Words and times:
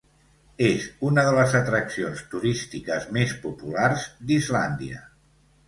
És 0.67 0.87
una 1.09 1.25
de 1.27 1.33
les 1.39 1.53
atraccions 1.59 2.25
turístiques 2.33 3.07
més 3.21 3.37
populars 3.47 4.09
d'Islàndia. 4.33 5.07